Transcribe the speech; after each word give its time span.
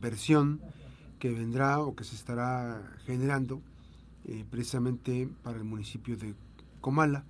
versión 0.00 0.60
que 1.18 1.30
vendrá 1.30 1.80
o 1.80 1.94
que 1.94 2.04
se 2.04 2.14
estará 2.14 2.82
generando 3.04 3.60
eh, 4.24 4.44
precisamente 4.50 5.28
para 5.42 5.58
el 5.58 5.64
municipio 5.64 6.16
de 6.16 6.34
Comala. 6.80 7.24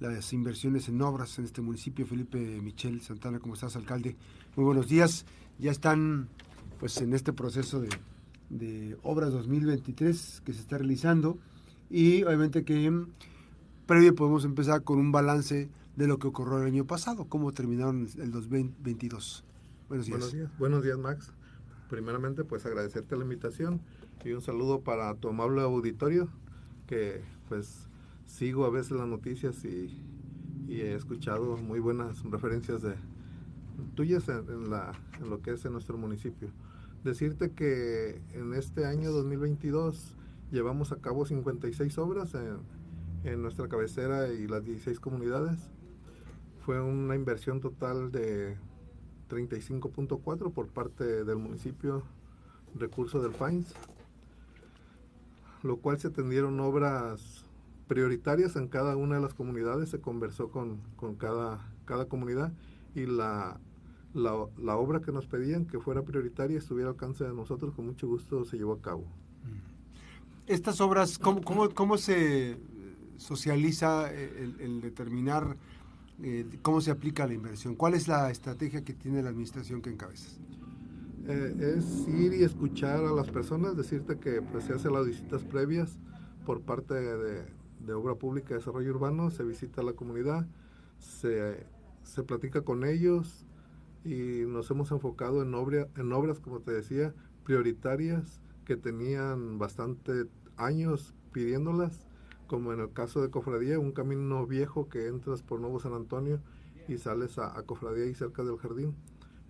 Las 0.00 0.32
inversiones 0.32 0.88
en 0.88 1.00
obras 1.02 1.38
en 1.38 1.44
este 1.44 1.62
municipio, 1.62 2.06
Felipe 2.06 2.38
Michel 2.60 3.00
Santana, 3.00 3.38
¿cómo 3.38 3.54
estás, 3.54 3.76
alcalde? 3.76 4.16
Muy 4.56 4.64
buenos 4.64 4.88
días. 4.88 5.24
Ya 5.58 5.70
están 5.70 6.28
pues 6.78 7.00
en 7.00 7.14
este 7.14 7.32
proceso 7.32 7.80
de, 7.80 7.88
de 8.50 8.96
obras 9.02 9.32
2023 9.32 10.42
que 10.44 10.52
se 10.52 10.60
está 10.60 10.78
realizando 10.78 11.38
y 11.90 12.22
obviamente 12.24 12.64
que 12.64 13.06
previo 13.86 14.14
podemos 14.14 14.44
empezar 14.44 14.82
con 14.82 14.98
un 14.98 15.12
balance 15.12 15.68
de 15.96 16.06
lo 16.06 16.18
que 16.18 16.26
ocurrió 16.26 16.58
el 16.58 16.66
año 16.66 16.86
pasado, 16.86 17.26
cómo 17.26 17.52
terminaron 17.52 18.08
el 18.18 18.30
2022. 18.32 19.44
Buenos 19.88 20.06
días. 20.06 20.18
Buenos 20.18 20.32
días, 20.32 20.58
Buenos 20.58 20.82
días 20.82 20.98
Max. 20.98 21.32
Primeramente, 21.94 22.42
pues 22.42 22.66
agradecerte 22.66 23.14
la 23.14 23.22
invitación 23.22 23.80
y 24.24 24.32
un 24.32 24.42
saludo 24.42 24.80
para 24.80 25.14
tu 25.14 25.28
amable 25.28 25.62
auditorio, 25.62 26.28
que 26.88 27.22
pues 27.48 27.88
sigo 28.26 28.64
a 28.64 28.70
veces 28.70 28.90
las 28.90 29.06
noticias 29.06 29.64
y, 29.64 30.02
he 30.68 30.92
escuchado 30.92 31.56
muy 31.56 31.78
buenas 31.78 32.20
referencias 32.24 32.82
de 32.82 32.96
tuyas 33.94 34.28
en, 34.28 34.70
lo 35.30 35.40
que 35.40 35.52
es 35.52 35.64
en 35.66 35.72
nuestro 35.72 35.96
municipio. 35.96 36.48
Decirte 37.04 37.52
que 37.52 38.20
en 38.32 38.54
este 38.54 38.86
año 38.86 39.12
2022 39.12 40.16
llevamos 40.50 40.90
a 40.90 40.96
cabo 40.96 41.24
56 41.24 41.96
obras 41.98 42.32
en 43.22 43.40
nuestra 43.40 43.68
cabecera 43.68 44.32
y 44.32 44.48
las 44.48 44.64
16 44.64 44.98
comunidades. 44.98 45.70
Fue 46.66 46.80
una 46.80 47.14
inversión 47.14 47.60
total 47.60 48.10
de 48.10 48.56
35.4 49.34 50.52
por 50.52 50.68
parte 50.68 51.24
del 51.24 51.36
municipio, 51.36 52.02
recurso 52.74 53.20
del 53.20 53.32
FAINS, 53.32 53.74
lo 55.62 55.78
cual 55.78 55.98
se 55.98 56.08
atendieron 56.08 56.60
obras 56.60 57.44
prioritarias 57.88 58.56
en 58.56 58.68
cada 58.68 58.96
una 58.96 59.16
de 59.16 59.22
las 59.22 59.34
comunidades, 59.34 59.90
se 59.90 60.00
conversó 60.00 60.50
con, 60.50 60.78
con 60.96 61.16
cada, 61.16 61.66
cada 61.84 62.06
comunidad 62.06 62.52
y 62.94 63.06
la, 63.06 63.58
la, 64.14 64.46
la, 64.58 64.76
obra 64.76 65.00
que 65.00 65.12
nos 65.12 65.26
pedían 65.26 65.66
que 65.66 65.80
fuera 65.80 66.02
prioritaria 66.02 66.58
estuviera 66.58 66.90
al 66.90 66.94
alcance 66.94 67.24
de 67.24 67.34
nosotros, 67.34 67.74
con 67.74 67.86
mucho 67.86 68.06
gusto 68.06 68.44
se 68.44 68.56
llevó 68.56 68.74
a 68.74 68.80
cabo. 68.80 69.04
Estas 70.46 70.80
obras, 70.80 71.18
¿cómo, 71.18 71.42
cómo, 71.42 71.70
cómo 71.70 71.96
se 71.96 72.58
socializa 73.16 74.12
el, 74.12 74.60
el 74.60 74.80
determinar 74.80 75.56
eh, 76.22 76.46
cómo 76.62 76.80
se 76.80 76.90
aplica 76.90 77.26
la 77.26 77.34
inversión. 77.34 77.74
¿Cuál 77.74 77.94
es 77.94 78.08
la 78.08 78.30
estrategia 78.30 78.84
que 78.84 78.94
tiene 78.94 79.22
la 79.22 79.30
administración 79.30 79.82
que 79.82 79.90
encabezas? 79.90 80.38
Eh, 81.26 81.76
es 81.78 82.06
ir 82.08 82.34
y 82.34 82.44
escuchar 82.44 83.04
a 83.04 83.12
las 83.12 83.30
personas, 83.30 83.76
decirte 83.76 84.18
que 84.18 84.42
pues, 84.42 84.64
se 84.64 84.74
hacen 84.74 84.92
las 84.92 85.06
visitas 85.06 85.42
previas 85.42 85.98
por 86.44 86.60
parte 86.60 86.94
de, 86.94 87.44
Obra 87.92 88.14
Pública 88.14 88.54
y 88.54 88.58
Desarrollo 88.58 88.90
Urbano, 88.92 89.30
se 89.30 89.42
visita 89.42 89.82
a 89.82 89.84
la 89.84 89.92
comunidad, 89.92 90.46
se, 90.98 91.66
se 92.02 92.22
platica 92.22 92.62
con 92.62 92.84
ellos 92.84 93.44
y 94.04 94.44
nos 94.46 94.70
hemos 94.70 94.90
enfocado 94.90 95.42
en, 95.42 95.48
en 95.96 96.12
obras, 96.12 96.40
como 96.40 96.60
te 96.60 96.72
decía, 96.72 97.14
prioritarias 97.44 98.40
que 98.64 98.76
tenían 98.76 99.58
bastante 99.58 100.26
años 100.56 101.14
pidiéndolas 101.32 102.06
como 102.46 102.72
en 102.72 102.80
el 102.80 102.92
caso 102.92 103.22
de 103.22 103.30
Cofradía, 103.30 103.78
un 103.78 103.92
camino 103.92 104.46
viejo 104.46 104.88
que 104.88 105.08
entras 105.08 105.42
por 105.42 105.60
Nuevo 105.60 105.80
San 105.80 105.94
Antonio 105.94 106.40
y 106.88 106.98
sales 106.98 107.38
a, 107.38 107.62
Cofradía 107.64 108.06
y 108.06 108.14
cerca 108.14 108.42
del 108.42 108.58
jardín. 108.58 108.94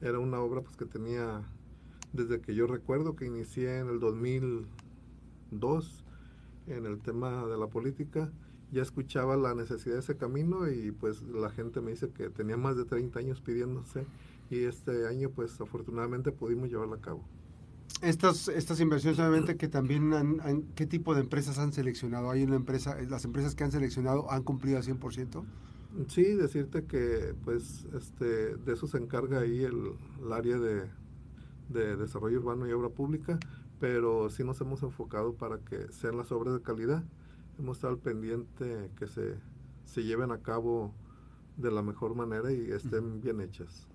Era 0.00 0.18
una 0.18 0.40
obra 0.40 0.62
pues 0.62 0.76
que 0.76 0.86
tenía, 0.86 1.42
desde 2.12 2.40
que 2.40 2.54
yo 2.54 2.66
recuerdo 2.66 3.16
que 3.16 3.26
inicié 3.26 3.78
en 3.78 3.88
el 3.88 4.00
2002 4.00 6.04
en 6.66 6.86
el 6.86 7.00
tema 7.00 7.46
de 7.46 7.58
la 7.58 7.66
política, 7.66 8.32
ya 8.72 8.82
escuchaba 8.82 9.36
la 9.36 9.54
necesidad 9.54 9.94
de 9.94 10.00
ese 10.00 10.16
camino 10.16 10.70
y 10.70 10.90
pues 10.90 11.22
la 11.22 11.50
gente 11.50 11.80
me 11.80 11.92
dice 11.92 12.10
que 12.10 12.30
tenía 12.30 12.56
más 12.56 12.76
de 12.76 12.84
30 12.84 13.18
años 13.18 13.40
pidiéndose 13.40 14.06
y 14.50 14.64
este 14.64 15.06
año 15.06 15.30
pues 15.30 15.60
afortunadamente 15.60 16.32
pudimos 16.32 16.70
llevarla 16.70 16.96
a 16.96 17.00
cabo. 17.00 17.24
Estas, 18.02 18.48
estas 18.48 18.80
inversiones 18.80 19.18
obviamente 19.18 19.56
que 19.56 19.68
también 19.68 20.12
han, 20.12 20.62
¿qué 20.74 20.86
tipo 20.86 21.14
de 21.14 21.22
empresas 21.22 21.58
han 21.58 21.72
seleccionado? 21.72 22.30
¿Hay 22.30 22.42
una 22.42 22.56
empresa, 22.56 22.96
las 23.08 23.24
empresas 23.24 23.54
que 23.54 23.64
han 23.64 23.72
seleccionado 23.72 24.30
han 24.30 24.42
cumplido 24.42 24.76
al 24.76 24.84
100%? 24.84 25.42
Sí, 26.08 26.24
decirte 26.34 26.84
que 26.84 27.34
pues 27.44 27.86
este 27.96 28.56
de 28.56 28.72
eso 28.72 28.86
se 28.86 28.98
encarga 28.98 29.40
ahí 29.40 29.62
el, 29.62 29.92
área 30.32 30.58
de, 30.58 30.90
desarrollo 31.96 32.40
urbano 32.40 32.68
y 32.68 32.72
obra 32.72 32.90
pública, 32.90 33.38
pero 33.80 34.28
sí 34.28 34.44
nos 34.44 34.60
hemos 34.60 34.82
enfocado 34.82 35.34
para 35.34 35.58
que 35.58 35.90
sean 35.92 36.16
las 36.18 36.30
obras 36.30 36.52
de 36.52 36.60
calidad. 36.60 37.04
Hemos 37.58 37.78
estado 37.78 37.94
al 37.94 38.00
pendiente 38.00 38.90
que 38.98 39.06
se, 39.06 39.36
se 39.84 40.02
lleven 40.02 40.30
a 40.30 40.38
cabo 40.38 40.92
de 41.56 41.70
la 41.70 41.80
mejor 41.80 42.14
manera 42.14 42.52
y 42.52 42.70
estén 42.70 43.20
bien 43.20 43.40
hechas 43.40 43.88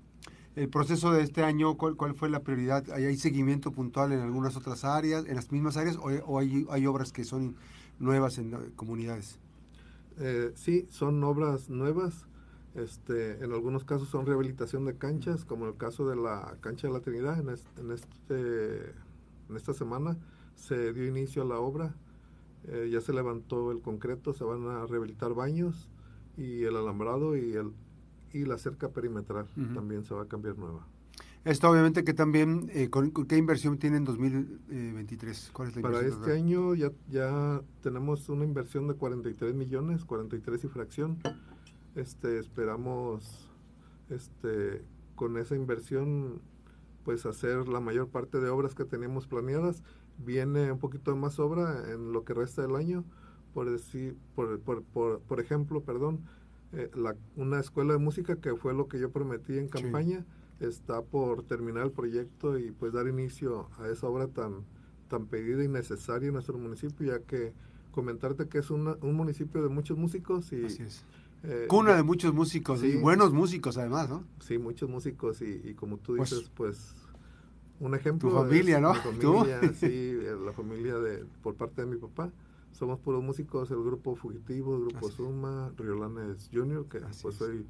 el 0.59 0.67
proceso 0.67 1.13
de 1.13 1.23
este 1.23 1.41
año, 1.41 1.77
¿cuál, 1.77 2.15
fue 2.15 2.29
la 2.29 2.41
prioridad? 2.41 2.91
¿Hay, 2.91 3.15
seguimiento 3.15 3.71
puntual 3.71 4.11
en 4.11 4.19
algunas 4.19 4.57
otras 4.57 4.83
áreas, 4.83 5.25
en 5.25 5.35
las 5.37 5.53
mismas 5.53 5.77
áreas, 5.77 5.97
o, 5.97 6.37
hay, 6.37 6.85
obras 6.85 7.13
que 7.13 7.23
son 7.23 7.55
nuevas 7.97 8.37
en 8.39 8.51
comunidades? 8.75 9.39
Eh, 10.19 10.51
sí, 10.55 10.85
son 10.89 11.23
obras 11.23 11.69
nuevas. 11.69 12.25
Este, 12.75 13.41
en 13.41 13.53
algunos 13.53 13.85
casos 13.85 14.09
son 14.09 14.25
rehabilitación 14.25 14.83
de 14.83 14.97
canchas, 14.97 15.45
como 15.45 15.65
el 15.65 15.77
caso 15.77 16.09
de 16.09 16.17
la 16.17 16.57
cancha 16.59 16.87
de 16.87 16.93
la 16.93 16.99
Trinidad. 16.99 17.39
En, 17.39 17.91
este, 17.91 18.89
en, 19.49 19.55
esta 19.55 19.73
semana 19.73 20.17
se 20.55 20.91
dio 20.91 21.07
inicio 21.07 21.43
a 21.43 21.45
la 21.45 21.59
obra, 21.59 21.95
eh, 22.67 22.89
ya 22.91 22.99
se 22.99 23.13
levantó 23.13 23.71
el 23.71 23.81
concreto, 23.81 24.33
se 24.33 24.43
van 24.43 24.67
a 24.67 24.85
rehabilitar 24.85 25.33
baños 25.33 25.89
y 26.35 26.63
el 26.63 26.75
alambrado 26.75 27.37
y 27.37 27.53
el, 27.53 27.71
y 28.33 28.45
la 28.45 28.57
cerca 28.57 28.89
perimetral 28.89 29.47
también 29.73 30.03
se 30.03 30.13
va 30.13 30.23
a 30.23 30.27
cambiar 30.27 30.57
nueva. 30.57 30.85
Esto 31.45 31.69
obviamente 31.69 32.03
que 32.03 32.13
también, 32.13 32.69
eh, 32.73 32.89
¿qué 33.27 33.37
inversión 33.37 33.77
tiene 33.77 33.97
en 33.97 34.03
2023? 34.03 35.51
¿Cuál 35.53 35.69
es 35.69 35.75
la 35.77 35.81
Para 35.81 36.01
este 36.01 36.33
año 36.33 36.75
ya, 36.75 36.91
ya 37.09 37.61
tenemos 37.81 38.27
una 38.27 38.43
inversión 38.43 38.87
de 38.87 38.95
43 38.95 39.55
millones, 39.55 40.03
43 40.03 40.65
y 40.65 40.67
fracción. 40.67 41.17
Este, 41.95 42.39
esperamos 42.39 43.49
este, 44.09 44.83
con 45.15 45.37
esa 45.37 45.55
inversión 45.55 46.41
pues 47.05 47.25
hacer 47.25 47.69
la 47.69 47.79
mayor 47.79 48.09
parte 48.09 48.39
de 48.39 48.49
obras 48.49 48.75
que 48.75 48.83
teníamos 48.83 49.25
planeadas. 49.25 49.81
Viene 50.17 50.71
un 50.71 50.79
poquito 50.79 51.15
más 51.15 51.39
obra 51.39 51.89
en 51.89 52.11
lo 52.11 52.25
que 52.25 52.33
resta 52.33 52.61
del 52.61 52.75
año. 52.75 53.05
Por, 53.53 53.69
decir, 53.69 54.15
por, 54.35 54.59
por, 54.59 54.83
por, 54.83 55.21
por 55.21 55.39
ejemplo, 55.39 55.81
perdón, 55.81 56.19
eh, 56.73 56.89
la, 56.95 57.15
una 57.35 57.59
escuela 57.59 57.93
de 57.93 57.99
música 57.99 58.35
que 58.35 58.55
fue 58.55 58.73
lo 58.73 58.87
que 58.87 58.99
yo 58.99 59.09
prometí 59.11 59.57
en 59.57 59.67
campaña, 59.69 60.25
está 60.59 61.01
por 61.01 61.43
terminar 61.43 61.85
el 61.85 61.91
proyecto 61.91 62.59
y 62.59 62.71
pues 62.71 62.93
dar 62.93 63.07
inicio 63.07 63.69
a 63.79 63.87
esa 63.87 64.07
obra 64.07 64.27
tan, 64.27 64.65
tan 65.07 65.25
pedida 65.25 65.63
y 65.63 65.67
necesaria 65.67 66.27
en 66.27 66.33
nuestro 66.33 66.57
municipio, 66.57 67.07
ya 67.07 67.19
que 67.19 67.53
comentarte 67.91 68.47
que 68.47 68.59
es 68.59 68.69
un 68.69 68.97
municipio 69.01 69.63
de 69.63 69.69
muchos 69.69 69.97
músicos 69.97 70.51
y... 70.53 70.65
Eh, 71.41 71.67
Cuna 71.69 71.95
de 71.95 72.03
muchos 72.03 72.33
músicos 72.33 72.83
y 72.83 72.97
buenos 72.97 73.31
músicos 73.31 73.77
además, 73.77 74.09
¿no? 74.09 74.25
Sí, 74.41 74.57
muchos 74.57 74.89
músicos 74.89 75.41
y, 75.41 75.73
como 75.73 75.97
tú 75.97 76.17
pues 76.17 76.31
dices, 76.31 76.51
pues, 76.53 76.95
un 77.79 77.95
ejemplo... 77.95 78.29
Tu 78.29 78.35
familia, 78.35 78.81
¿no? 78.81 78.93
familia, 78.95 79.61
sí, 79.73 79.87
eh, 79.87 80.35
la 80.45 80.51
familia 80.51 80.95
de 80.97 81.23
por 81.41 81.55
parte 81.55 81.81
de 81.81 81.87
mi 81.87 81.95
papá 81.95 82.29
somos 82.71 82.99
puros 82.99 83.23
músicos, 83.23 83.71
el 83.71 83.83
grupo 83.83 84.15
Fugitivo, 84.15 84.75
el 84.75 84.85
grupo 84.85 85.09
Suma, 85.09 85.71
Riolanes 85.77 86.49
Junior, 86.53 86.87
que 86.87 86.99
pues 87.21 87.35
soy 87.35 87.65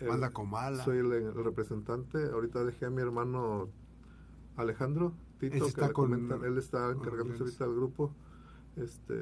el, 0.00 0.32
Comala. 0.32 0.84
soy 0.84 0.98
el, 0.98 1.34
representante. 1.34 2.30
Ahorita 2.30 2.64
dejé 2.64 2.86
a 2.86 2.90
mi 2.90 3.02
hermano 3.02 3.68
Alejandro 4.56 5.14
Tito, 5.38 5.64
que 5.64 5.68
está 5.68 5.92
con, 5.92 6.12
él 6.44 6.58
está 6.58 6.90
encargándose 6.90 7.42
ahorita 7.42 7.64
del 7.66 7.74
grupo. 7.74 8.12
Este, 8.76 9.14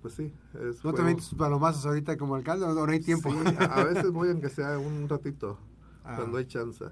pues 0.00 0.14
sí. 0.14 0.32
Es, 0.54 0.84
¿No 0.84 0.94
te 0.94 1.02
metes 1.02 1.34
palomazos 1.34 1.84
ahorita 1.84 2.16
como 2.16 2.36
alcalde 2.36 2.64
o 2.64 2.72
no 2.72 2.92
hay 2.92 3.00
tiempo? 3.00 3.30
a, 3.58 3.84
veces 3.84 4.10
voy 4.12 4.30
aunque 4.30 4.48
sea 4.48 4.78
un 4.78 5.08
ratito, 5.08 5.58
ah. 6.04 6.14
cuando 6.16 6.38
hay 6.38 6.46
chance. 6.46 6.84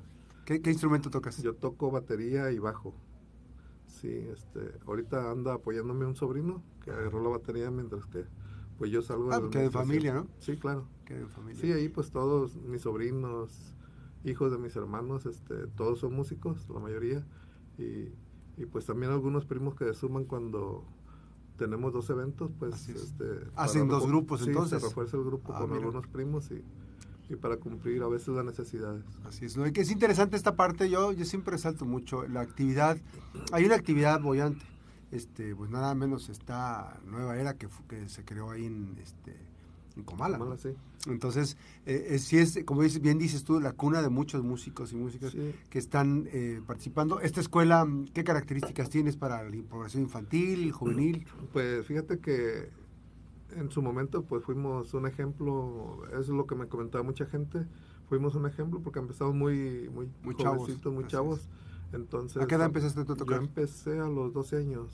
¿Qué, 0.45 0.61
¿Qué 0.61 0.71
instrumento 0.71 1.11
tocas? 1.11 1.41
Yo 1.41 1.55
toco 1.55 1.91
batería 1.91 2.51
y 2.51 2.59
bajo. 2.59 2.95
Sí, 4.01 4.09
este, 4.33 4.61
ahorita 4.87 5.31
anda 5.31 5.55
apoyándome 5.55 6.07
un 6.07 6.15
sobrino 6.15 6.63
que 6.83 6.91
agarró 6.91 7.23
la 7.23 7.31
batería 7.31 7.71
mientras 7.71 8.07
que 8.07 8.25
pues 8.79 8.93
yo 8.93 9.03
salgo 9.03 9.33
ah, 9.33 9.41
de, 9.41 9.49
de 9.49 9.71
familia, 9.71 10.15
¿no? 10.15 10.29
Sí, 10.39 10.57
claro. 10.57 10.87
Que 11.05 11.15
de 11.15 11.27
familia. 11.27 11.61
Sí, 11.61 11.73
ahí 11.73 11.89
pues 11.89 12.13
todos 12.13 12.55
mis 12.57 12.83
sobrinos, 12.83 13.75
hijos 14.25 14.53
de 14.53 14.59
mis 14.59 14.77
hermanos, 14.77 15.27
este, 15.27 15.67
todos 15.69 15.99
son 15.99 16.15
músicos, 16.15 16.69
la 16.69 16.79
mayoría, 16.79 17.27
y, 17.77 18.13
y 18.57 18.67
pues 18.71 18.87
también 18.87 19.11
algunos 19.11 19.47
primos 19.47 19.75
que 19.75 19.93
suman 19.95 20.25
cuando 20.25 20.85
tenemos 21.57 21.93
dos 21.93 22.09
eventos, 22.09 22.53
pues 22.57 22.89
este, 22.89 23.25
hacen 23.57 23.89
dos 23.89 24.07
grupos 24.07 24.43
sí, 24.43 24.49
entonces. 24.49 24.81
se 24.81 24.89
refuerza 24.89 25.17
el 25.17 25.25
grupo 25.25 25.53
ah, 25.53 25.59
con 25.59 25.73
algunos 25.73 26.07
primos 26.07 26.51
y 26.53 26.63
y 27.29 27.37
para 27.37 27.57
cumplir 27.59 28.03
a 28.03 28.09
veces 28.09 28.29
las 28.29 28.45
necesidades. 28.45 29.05
Así 29.25 29.45
es, 29.45 29.57
¿no? 29.57 29.67
y 29.67 29.73
que 29.73 29.83
es 29.83 29.91
interesante 29.91 30.37
esta 30.37 30.57
parte, 30.57 30.89
yo, 30.89 31.13
yo 31.13 31.25
siempre 31.25 31.53
resalto 31.53 31.85
mucho 31.85 32.27
la 32.27 32.41
actividad, 32.41 32.99
hay 33.53 33.65
una 33.65 33.75
actividad 33.75 34.21
bollante, 34.21 34.65
este, 35.11 35.55
pues 35.55 35.71
nada 35.71 35.95
menos 35.95 36.29
está 36.29 37.01
Nueva 37.07 37.39
Era 37.39 37.55
que, 37.55 37.69
que 37.89 38.09
se 38.09 38.25
creó 38.25 38.51
ahí 38.51 38.67
en, 38.67 38.97
este, 39.03 39.37
en 39.97 40.03
Comala. 40.05 40.39
¿no? 40.39 40.45
Comala, 40.45 40.61
sí. 40.61 40.71
Entonces, 41.07 41.57
eh, 41.87 42.09
eh, 42.11 42.19
sí 42.19 42.39
es, 42.39 42.59
como 42.65 42.83
dices, 42.83 43.01
bien 43.01 43.19
dices 43.19 43.45
tú, 43.45 43.61
la 43.61 43.73
cuna 43.73 44.03
de 44.03 44.09
muchos 44.09 44.43
músicos 44.43 44.93
y 44.93 44.97
músicas 44.97 45.33
Sí. 45.33 45.55
que 45.71 45.79
están 45.79 46.29
eh, 46.33 46.61
participando. 46.67 47.21
¿Esta 47.21 47.41
escuela 47.41 47.87
qué 48.13 48.25
características 48.25 48.91
tienes 48.91 49.17
para 49.17 49.43
la 49.49 49.63
población 49.63 50.03
infantil, 50.03 50.73
juvenil? 50.73 51.27
Pues 51.53 51.87
fíjate 51.87 52.19
que 52.19 52.69
en 53.57 53.71
su 53.71 53.83
momento 53.83 54.25
pues 54.25 54.43
fuimos 54.45 54.93
un 54.95 55.07
ejemplo, 55.07 56.03
eso 56.09 56.21
es 56.21 56.29
lo 56.29 56.47
que 56.47 56.55
me 56.55 56.67
comentaba 56.69 57.03
mucha 57.05 57.27
gente, 57.27 57.67
fuimos 58.09 58.35
un 58.35 58.47
ejemplo 58.47 58.81
porque 58.81 58.99
empezamos 58.99 59.35
muy 59.35 59.89
muy, 59.89 60.11
Muy 60.23 60.35
chavos, 60.37 60.69
muy 60.87 61.07
chavos. 61.07 61.49
Entonces, 61.93 62.43
¿A 62.43 62.47
qué 62.47 62.57
edad 62.57 62.67
empezaste 62.67 63.05
tú 63.05 63.13
a 63.13 63.17
Yo 63.17 63.25
tocar? 63.25 63.41
empecé 63.41 63.99
a 63.99 64.09
los 64.09 64.33
12 64.35 64.57
años. 64.59 64.93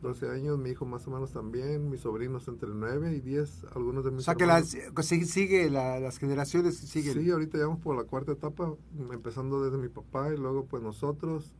12 0.00 0.28
años, 0.30 0.58
mi 0.58 0.68
hijo 0.70 0.84
más 0.84 1.06
o 1.08 1.10
menos 1.10 1.32
también, 1.32 1.88
mis 1.90 2.02
sobrinos 2.02 2.46
entre 2.46 2.68
9 2.68 3.16
y 3.16 3.20
10, 3.20 3.64
algunos 3.74 4.04
de 4.04 4.10
O 4.10 4.12
mis 4.12 4.24
sea 4.26 4.34
que 4.34 4.44
la, 4.46 4.58
hermanos. 4.58 4.76
que 4.94 5.02
sigue, 5.02 5.24
sigue 5.24 5.70
la- 5.70 5.98
las 5.98 6.18
generaciones 6.18 6.76
siguen. 6.76 7.14
Sí, 7.14 7.30
ahorita 7.30 7.56
ya 7.58 7.66
vamos 7.66 7.80
por 7.82 7.96
la 7.96 8.04
cuarta 8.04 8.32
etapa, 8.32 8.74
empezando 9.12 9.64
desde 9.64 9.78
mi 9.78 9.88
papá 9.88 10.32
y 10.32 10.36
luego 10.36 10.66
pues 10.66 10.82
nosotros, 10.82 11.52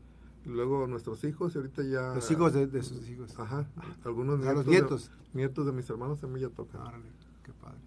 luego 0.45 0.87
nuestros 0.87 1.25
hijos 1.25 1.55
y 1.55 1.59
ahorita 1.59 1.83
ya... 1.83 2.15
Los 2.15 2.31
hijos 2.31 2.53
de, 2.53 2.67
de 2.67 2.83
sus 2.83 3.09
hijos. 3.09 3.39
Ajá, 3.39 3.67
algunos 4.05 4.41
sea, 4.41 4.53
los 4.53 4.67
nietos, 4.67 5.11
nietos. 5.11 5.11
de, 5.33 5.39
nietos 5.39 5.67
de 5.67 5.73
mis 5.73 5.89
hermanos 5.91 6.21
también 6.21 6.49
ya 6.49 6.55
tocan. 6.55 6.83
Árale, 6.83 7.07
qué 7.43 7.53
padre. 7.53 7.79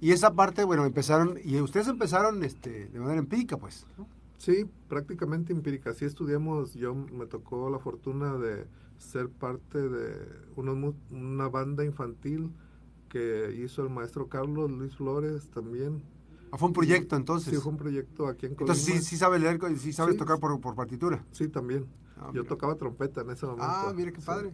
Y 0.00 0.12
esa 0.12 0.32
parte, 0.32 0.64
bueno, 0.64 0.84
empezaron, 0.84 1.38
y 1.44 1.60
ustedes 1.60 1.88
empezaron 1.88 2.42
este, 2.44 2.86
de 2.88 3.00
manera 3.00 3.18
empírica, 3.18 3.56
pues. 3.56 3.86
¿no? 3.96 4.06
Sí, 4.38 4.70
prácticamente 4.88 5.52
empírica. 5.52 5.92
Sí 5.94 6.04
estudiamos, 6.04 6.74
yo 6.74 6.94
me 6.94 7.26
tocó 7.26 7.68
la 7.70 7.80
fortuna 7.80 8.36
de 8.36 8.66
ser 8.98 9.28
parte 9.28 9.88
de 9.88 10.16
una 10.56 11.48
banda 11.48 11.84
infantil 11.84 12.52
que 13.08 13.60
hizo 13.62 13.82
el 13.82 13.90
maestro 13.90 14.28
Carlos 14.28 14.70
Luis 14.70 14.96
Flores 14.96 15.48
también. 15.48 16.02
Ah, 16.50 16.58
fue 16.58 16.68
un 16.68 16.74
proyecto 16.74 17.16
entonces. 17.16 17.52
Sí, 17.54 17.60
fue 17.60 17.72
un 17.72 17.78
proyecto 17.78 18.26
aquí 18.28 18.46
en 18.46 18.54
Colima. 18.54 18.74
entonces 18.74 18.84
sí, 19.02 19.02
sí 19.10 19.16
sabes 19.16 19.40
leer, 19.40 19.58
sí 19.78 19.92
sabes 19.92 20.14
Sí. 20.14 20.18
tocar 20.18 20.38
por, 20.40 20.60
por 20.60 20.74
partitura. 20.74 21.24
Sí, 21.32 21.48
también. 21.48 21.86
Ah, 22.16 22.26
yo 22.34 22.42
mira. 22.42 22.48
tocaba 22.48 22.74
trompeta 22.76 23.20
en 23.20 23.30
ese 23.30 23.46
momento. 23.46 23.64
Ah, 23.66 23.92
mira 23.94 24.10
qué 24.12 24.20
Sí. 24.20 24.26
padre. 24.26 24.50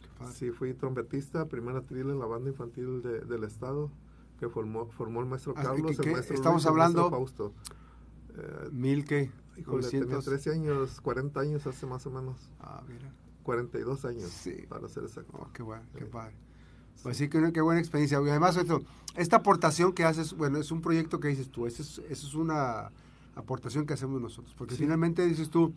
Qué 0.00 0.08
padre. 0.18 0.32
Sí, 0.34 0.50
fui 0.50 0.74
trompetista, 0.74 1.46
primera 1.46 1.80
tril 1.82 2.10
en 2.10 2.18
la 2.18 2.26
banda 2.26 2.50
infantil 2.50 3.02
de- 3.02 3.20
del 3.22 3.44
estado 3.44 3.90
que 4.38 4.48
formó, 4.48 4.86
formó 4.90 5.20
el 5.20 5.26
maestro 5.26 5.54
Ah, 5.56 5.62
Carlos, 5.62 5.92
¿qué- 5.96 6.02
el 6.02 6.08
qué? 6.08 6.12
maestro 6.12 6.34
Estamos 6.36 6.62
Luis, 6.64 6.66
el 6.66 6.78
maestro 6.78 7.00
hablando- 7.06 7.16
Fausto. 7.16 7.54
Eh, 8.36 8.68
Mil 8.72 9.04
que. 9.04 9.30
híjole, 9.56 9.82
tenía 9.88 10.06
900. 10.06 10.24
13 10.24 10.50
años, 10.52 11.00
40 11.00 11.40
años 11.40 11.66
hace 11.66 11.86
más 11.86 12.06
o 12.06 12.10
menos. 12.10 12.36
Ah, 12.60 12.82
mira. 12.88 13.12
42 13.42 14.04
años, 14.04 14.30
Sí. 14.30 14.54
para 14.68 14.88
ser 14.88 15.02
exacto. 15.04 15.32
Oh, 15.36 15.48
qué 15.52 15.62
bueno, 15.62 15.82
qué 15.94 16.04
Sí. 16.04 16.10
padre. 16.10 16.34
Pues 17.02 17.16
sí, 17.16 17.28
que 17.28 17.52
qué 17.52 17.60
buena 17.60 17.80
experiencia. 17.80 18.20
Y 18.24 18.28
además, 18.28 18.56
esto, 18.56 18.82
esta 19.16 19.36
aportación 19.36 19.92
que 19.92 20.04
haces, 20.04 20.34
bueno, 20.34 20.58
es 20.58 20.70
un 20.70 20.80
proyecto 20.80 21.20
que 21.20 21.28
dices 21.28 21.48
tú, 21.50 21.66
eso 21.66 21.82
es, 21.82 21.98
eso 22.10 22.26
es 22.26 22.34
una 22.34 22.90
aportación 23.34 23.86
que 23.86 23.94
hacemos 23.94 24.20
nosotros. 24.20 24.54
Porque 24.56 24.74
Sí. 24.74 24.82
finalmente 24.84 25.26
dices 25.26 25.50
tú, 25.50 25.72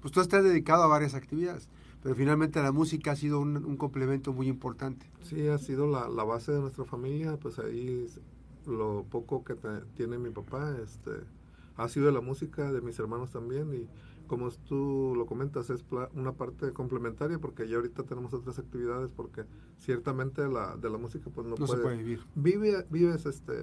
pues 0.00 0.12
tú 0.12 0.20
estás 0.20 0.42
dedicado 0.44 0.82
a 0.82 0.86
varias 0.86 1.14
actividades, 1.14 1.68
pero 2.02 2.14
finalmente 2.14 2.62
la 2.62 2.72
música 2.72 3.12
ha 3.12 3.16
sido 3.16 3.40
un, 3.40 3.56
un 3.56 3.76
complemento 3.76 4.32
muy 4.32 4.48
importante. 4.48 5.06
Sí, 5.22 5.46
ha 5.48 5.58
sido 5.58 5.86
la, 5.86 6.08
la 6.08 6.24
base 6.24 6.52
de 6.52 6.60
nuestra 6.60 6.84
familia, 6.84 7.36
pues 7.36 7.58
ahí 7.58 8.06
lo 8.66 9.04
poco 9.10 9.44
que 9.44 9.54
te- 9.54 9.80
tiene 9.96 10.18
mi 10.18 10.30
papá, 10.30 10.74
este, 10.82 11.10
ha 11.76 11.88
sido 11.88 12.10
la 12.10 12.20
música 12.20 12.72
de 12.72 12.80
mis 12.80 12.98
hermanos 12.98 13.30
también 13.30 13.72
y 13.74 13.86
como 14.26 14.50
tú 14.50 15.14
lo 15.16 15.26
comentas, 15.26 15.70
es 15.70 15.84
una 16.14 16.32
parte 16.32 16.72
complementaria 16.72 17.38
porque 17.38 17.68
ya 17.68 17.76
ahorita 17.76 18.04
tenemos 18.04 18.32
otras 18.32 18.58
actividades 18.58 19.10
porque 19.10 19.44
ciertamente 19.76 20.48
la, 20.48 20.76
de 20.76 20.90
la 20.90 20.98
música 20.98 21.30
pues 21.30 21.46
no, 21.46 21.56
No, 21.56 21.66
se 21.66 21.72
puede, 21.74 21.82
puede 21.82 21.96
vivir. 21.98 22.20
Vive, 22.34 22.86
vives 22.90 23.26
este, 23.26 23.54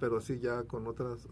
pero 0.00 0.18
así 0.18 0.38
ya 0.38 0.64
con 0.64 0.86
otras, 0.86 1.28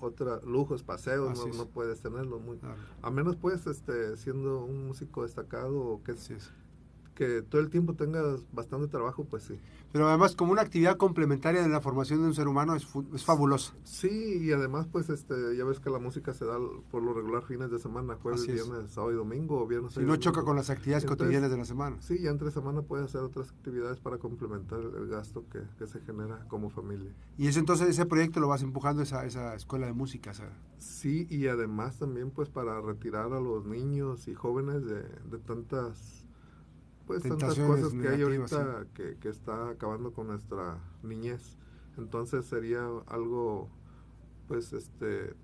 otras 0.00 0.44
lujos, 0.44 0.82
paseos, 0.82 1.38
no, 1.38 1.54
no 1.54 1.66
puedes 1.68 2.00
tenerlo 2.00 2.38
muy, 2.38 2.58
Claro, 2.58 2.80
a 3.02 3.10
menos 3.10 3.36
pues 3.36 3.66
este, 3.66 4.16
siendo 4.16 4.64
un 4.64 4.86
músico 4.86 5.22
destacado 5.22 5.78
o 5.78 6.02
que, 6.02 6.12
es. 6.12 6.52
Que 7.16 7.42
todo 7.42 7.60
el 7.60 7.70
tiempo 7.70 7.94
tengas 7.94 8.44
bastante 8.52 8.86
trabajo, 8.86 9.24
pues 9.24 9.42
sí. 9.42 9.58
Pero 9.92 10.06
además, 10.08 10.36
como 10.36 10.52
una 10.52 10.62
actividad 10.62 10.96
complementaria 10.96 11.62
de 11.62 11.68
la 11.68 11.80
formación 11.80 12.20
de 12.20 12.26
un 12.26 12.34
ser 12.34 12.46
humano, 12.46 12.76
es, 12.76 12.86
es 13.14 13.24
fabulosa. 13.24 13.72
Sí, 13.82 14.40
y 14.42 14.52
además, 14.52 14.86
pues, 14.90 15.08
este, 15.08 15.56
ya 15.56 15.64
ves 15.64 15.80
que 15.80 15.90
la 15.90 15.98
música 15.98 16.34
se 16.34 16.44
da 16.44 16.58
por 16.90 17.02
lo 17.02 17.14
regular 17.14 17.42
fines 17.42 17.70
de 17.70 17.78
semana, 17.78 18.16
jueves, 18.16 18.42
es. 18.42 18.48
viernes, 18.52 18.92
sábado 18.92 19.12
y 19.12 19.16
domingo, 19.16 19.60
o 19.60 19.66
viernes 19.66 19.96
y 19.96 20.00
no 20.00 20.16
choca 20.16 20.42
con 20.42 20.54
las 20.54 20.68
actividades 20.70 21.04
Entonces, 21.04 21.24
cotidianas 21.24 21.50
de 21.50 21.56
la 21.56 21.64
semana. 21.64 21.96
Sí, 22.00 22.18
ya 22.20 22.30
entre 22.30 22.50
semana 22.50 22.82
puedes 22.82 23.06
hacer 23.06 23.22
otras 23.22 23.50
actividades 23.50 23.98
para 23.98 24.18
complementar 24.18 24.80
el, 24.80 25.08
gasto 25.08 25.44
que, 25.50 25.62
que 25.78 25.86
se 25.86 26.00
genera 26.00 26.46
como 26.48 26.68
familia. 26.68 27.10
Y 27.38 27.46
eso 27.46 27.58
entonces, 27.58 27.88
ese 27.88 28.04
proyecto 28.04 28.40
lo 28.40 28.48
vas 28.48 28.62
empujando 28.62 29.02
esa, 29.02 29.24
esa 29.24 29.54
escuela 29.54 29.86
de 29.86 29.92
música. 29.94 30.32
esa- 30.32 30.52
Sí, 30.78 31.26
y 31.30 31.46
además 31.46 31.98
también, 31.98 32.30
pues, 32.30 32.50
para 32.50 32.80
retirar 32.82 33.32
a 33.32 33.40
los 33.40 33.64
niños 33.64 34.28
y 34.28 34.34
jóvenes 34.34 34.84
de, 34.84 35.02
de 35.02 35.38
tantas, 35.38 36.25
pues, 37.06 37.22
tantas 37.22 37.58
cosas 37.58 37.92
que 37.92 38.08
hay 38.08 38.22
ahorita 38.22 38.86
que, 38.94 39.16
que 39.20 39.28
está 39.28 39.70
acabando 39.70 40.12
con 40.12 40.26
nuestra 40.28 40.78
niñez. 41.02 41.56
Entonces 41.96 42.44
sería 42.46 42.86
algo, 43.06 43.68
pues, 44.48 44.72
este 44.72 45.34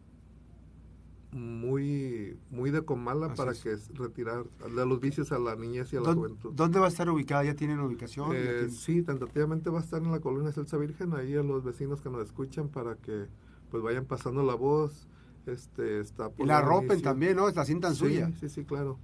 muy 1.30 2.36
muy 2.50 2.70
de 2.70 2.82
Comala 2.82 3.26
Así 3.28 3.36
para 3.36 3.52
es. 3.52 3.62
que 3.62 3.74
retirar 3.94 4.44
de 4.76 4.84
los 4.86 5.00
vicios 5.00 5.32
a 5.32 5.38
la 5.38 5.56
niñez 5.56 5.90
y 5.92 5.96
a 5.96 6.00
la 6.00 6.10
¿Dó- 6.10 6.14
juventud. 6.16 6.52
¿Dónde 6.54 6.78
va 6.78 6.86
a 6.86 6.88
estar 6.88 7.08
ubicada? 7.08 7.42
¿Ya 7.44 7.54
tienen 7.54 7.80
ubicación? 7.80 8.32
¿Ya 8.32 8.38
Eh, 8.38 8.42
tienen- 8.44 8.70
sí, 8.72 9.02
tentativamente 9.02 9.70
va 9.70 9.78
a 9.78 9.82
estar 9.82 10.02
en 10.02 10.10
la 10.12 10.20
colonia 10.20 10.52
Celsa 10.52 10.76
Virgen, 10.76 11.14
ahí 11.14 11.34
a 11.34 11.42
los 11.42 11.64
vecinos 11.64 12.02
que 12.02 12.10
nos 12.10 12.22
escuchan 12.26 12.68
para 12.68 12.96
que 12.96 13.28
pues 13.70 13.82
vayan 13.82 14.04
pasando 14.04 14.42
la 14.42 14.54
voz. 14.54 15.08
Este 15.46 16.00
está 16.00 16.26
Y 16.26 16.30
por 16.30 16.46
la 16.46 16.54
dar 16.56 16.66
ropen 16.66 17.00
también, 17.00 17.36
¿no? 17.36 17.48
La 17.50 17.64
sientan 17.64 17.94
sí, 17.94 18.00
suya. 18.00 18.30
Sí, 18.38 18.50
sí, 18.50 18.64
claro. 18.64 18.98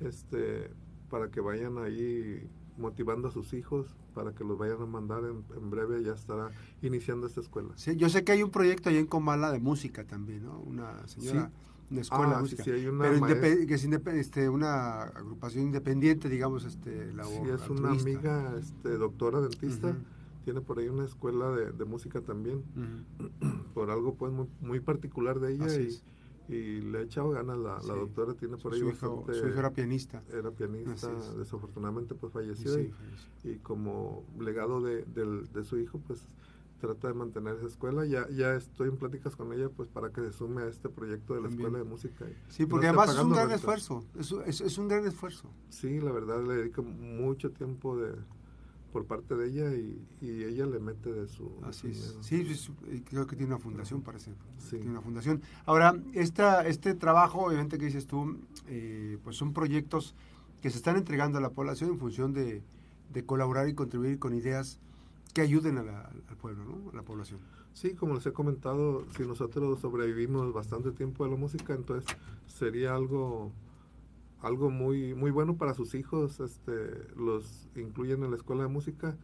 Este 0.00 0.70
para 1.10 1.30
que 1.30 1.40
vayan 1.40 1.78
ahí 1.78 2.48
motivando 2.78 3.28
a 3.28 3.30
sus 3.30 3.52
hijos 3.54 3.86
para 4.14 4.32
que 4.34 4.44
los 4.44 4.56
vayan 4.58 4.80
a 4.80 4.86
mandar 4.86 5.24
en, 5.24 5.44
en 5.56 5.70
breve 5.70 6.02
ya 6.02 6.12
estará 6.12 6.50
iniciando 6.82 7.26
esta 7.26 7.40
escuela. 7.40 7.70
Sí, 7.76 7.96
yo 7.96 8.08
sé 8.08 8.24
que 8.24 8.32
hay 8.32 8.42
un 8.42 8.50
proyecto 8.50 8.88
ahí 8.88 8.96
en 8.96 9.06
Comala 9.06 9.52
de 9.52 9.60
música 9.60 10.04
también, 10.04 10.44
¿no? 10.44 10.58
Una 10.60 11.06
señora, 11.06 11.50
una 11.90 12.00
escuela 12.00 12.24
Ah, 12.24 12.30
de 12.30 12.34
sí, 12.36 12.40
música. 12.42 12.64
sí, 12.64 12.70
hay 12.70 12.86
una 12.86 13.04
pero 13.04 13.66
que 13.66 13.74
es 13.74 13.84
este, 13.84 14.48
una 14.48 15.02
agrupación 15.02 15.64
independiente, 15.64 16.28
digamos, 16.30 16.64
este, 16.64 17.12
labor 17.12 17.46
Sí, 17.46 17.50
es 17.62 17.70
una 17.70 17.90
amiga 17.90 18.54
este, 18.58 18.96
doctora 18.96 19.40
dentista, 19.40 19.94
tiene 20.44 20.60
por 20.62 20.78
ahí 20.78 20.88
una 20.88 21.04
escuela 21.04 21.50
de, 21.50 21.72
de 21.72 21.84
música 21.84 22.20
también, 22.22 22.62
por 23.74 23.90
algo 23.90 24.14
pues 24.14 24.32
muy, 24.32 24.46
muy 24.60 24.80
particular 24.80 25.40
de 25.40 25.52
ella 25.54 25.66
Así 25.66 25.82
y, 25.82 25.86
es. 25.88 26.04
Y 26.48 26.80
le 26.80 26.98
ha 26.98 27.02
echado 27.02 27.30
ganas 27.30 27.58
la, 27.58 27.74
la 27.74 27.80
Sí. 27.80 27.88
doctora, 27.88 28.34
tiene 28.34 28.56
por 28.56 28.72
ahí 28.74 28.80
su, 28.80 28.88
hijo, 28.88 29.16
bastante- 29.16 29.40
su 29.40 29.48
hijo 29.48 29.58
era 29.58 29.70
pianista. 29.72 30.22
era 30.32 30.50
pianista, 30.50 31.10
desafortunadamente 31.36 32.14
pues 32.14 32.32
falleció 32.32 32.74
sí, 32.74 32.92
y, 33.44 33.48
y 33.50 33.58
como 33.58 34.24
legado 34.38 34.80
de, 34.80 35.04
del- 35.04 35.50
de 35.52 35.64
su 35.64 35.78
hijo 35.78 35.98
pues 36.06 36.28
trata 36.80 37.08
de 37.08 37.14
mantener 37.14 37.56
esa 37.56 37.66
escuela, 37.66 38.04
ya, 38.04 38.28
ya 38.28 38.54
estoy 38.54 38.90
en 38.90 38.96
pláticas 38.98 39.34
con 39.34 39.50
ella 39.54 39.70
pues 39.70 39.88
para 39.88 40.10
que 40.12 40.20
se 40.20 40.32
sume 40.32 40.62
a 40.62 40.66
este 40.68 40.90
proyecto 40.90 41.32
de 41.34 41.40
la 41.40 41.48
También. 41.48 41.66
escuela 41.68 41.82
de 41.82 41.90
música. 41.90 42.26
Sí, 42.48 42.64
no 42.64 42.68
porque 42.68 42.86
esté 42.86 42.98
además 43.00 43.16
es 43.16 43.22
un 43.24 43.30
gran 43.32 43.42
renta. 43.44 43.54
esfuerzo, 43.56 44.04
es, 44.18 44.32
es, 44.46 44.60
es 44.60 44.78
un 44.78 44.86
gran 44.88 45.06
esfuerzo. 45.06 45.48
Sí, 45.70 46.00
la 46.00 46.12
verdad 46.12 46.44
le 46.44 46.54
dedico 46.54 46.82
mucho 46.82 47.50
tiempo 47.50 47.96
de 47.96 48.14
por 48.92 49.04
parte 49.04 49.34
de 49.34 49.48
ella 49.48 49.74
y, 49.74 50.00
y 50.20 50.44
ella 50.44 50.66
le 50.66 50.78
mete 50.80 51.12
de 51.12 51.26
su, 51.28 51.44
de 51.60 51.66
Así 51.68 51.92
su 51.94 52.18
es. 52.20 52.26
Sí, 52.26 53.02
creo 53.08 53.26
que 53.26 53.36
tiene 53.36 53.52
una 53.54 53.62
fundación, 53.62 54.02
parece. 54.02 54.32
Sí. 54.58 54.76
Tiene 54.76 54.90
una 54.92 55.02
fundación. 55.02 55.42
Ahora, 55.66 55.94
esta, 56.14 56.66
este 56.66 56.94
trabajo, 56.94 57.46
obviamente 57.46 57.78
que 57.78 57.86
dices 57.86 58.06
tú, 58.06 58.38
eh, 58.68 59.18
pues 59.22 59.36
son 59.36 59.52
proyectos 59.52 60.14
que 60.62 60.70
se 60.70 60.78
están 60.78 60.96
entregando 60.96 61.38
a 61.38 61.40
la 61.40 61.50
población 61.50 61.90
en 61.90 61.98
función 61.98 62.32
de, 62.32 62.62
de 63.12 63.24
colaborar 63.24 63.68
y 63.68 63.74
contribuir 63.74 64.18
con 64.18 64.34
ideas 64.34 64.80
que 65.34 65.42
ayuden 65.42 65.76
a 65.78 65.82
la- 65.82 66.10
al 66.28 66.36
pueblo, 66.38 66.64
¿no? 66.64 66.90
A 66.90 66.96
la 66.96 67.02
población. 67.02 67.40
Sí, 67.74 67.90
como 67.94 68.14
les 68.14 68.24
he 68.24 68.32
comentado, 68.32 69.04
si 69.16 69.24
nosotros 69.24 69.78
sobrevivimos 69.80 70.50
bastante 70.54 70.92
tiempo 70.92 71.24
de 71.24 71.30
la 71.32 71.36
música, 71.36 71.74
entonces 71.74 72.16
sería 72.46 72.94
algo 72.94 73.52
algo 74.46 74.70
muy 74.70 75.14
muy 75.14 75.30
bueno 75.30 75.56
para 75.56 75.74
sus 75.74 75.94
hijos, 75.94 76.40
este 76.40 76.72
los 77.16 77.68
incluyen 77.76 78.22
en 78.22 78.30
la 78.30 78.36
escuela 78.36 78.62
de 78.62 78.68
música, 78.68 79.16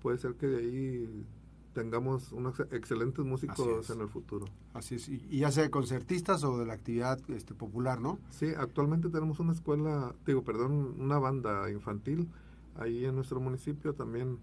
puede 0.00 0.18
ser 0.18 0.34
que 0.34 0.46
de 0.46 0.58
ahí 0.58 1.26
tengamos 1.72 2.32
unos 2.32 2.58
excelentes 2.70 3.24
músicos 3.24 3.90
en 3.90 4.00
el 4.00 4.08
futuro. 4.08 4.46
Así 4.72 4.94
es. 4.94 5.10
Y, 5.10 5.26
y 5.28 5.40
ya 5.40 5.50
sea 5.50 5.64
de 5.64 5.70
concertistas 5.70 6.42
o 6.42 6.58
de 6.58 6.64
la 6.64 6.72
actividad 6.72 7.20
este, 7.28 7.52
popular, 7.52 8.00
¿no? 8.00 8.18
Sí, 8.30 8.46
actualmente 8.56 9.10
tenemos 9.10 9.40
una 9.40 9.52
escuela, 9.52 10.14
digo, 10.24 10.42
perdón, 10.42 10.94
una 10.98 11.18
banda 11.18 11.70
infantil 11.70 12.30
ahí 12.78 13.04
en 13.04 13.14
nuestro 13.14 13.40
municipio 13.40 13.94
también 13.94 14.38